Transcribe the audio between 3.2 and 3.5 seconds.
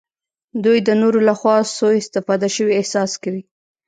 کوي.